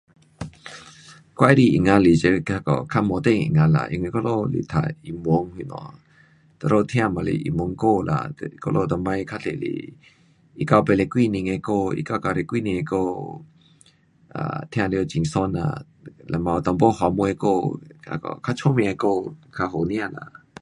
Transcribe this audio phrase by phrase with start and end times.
[1.37, 8.27] 我喜欢音乐是那个较摩登的音乐啦，因为我们是读英文那下，我们听也是英文歌啦，
[8.65, 9.93] 我们以前较多是
[10.55, 15.85] 一九八十多年的歌，一九九十多年的歌，um 听了很爽啦，
[16.29, 19.07] 那么到尾就还有出名的歌
[19.55, 20.31] 较好听啦。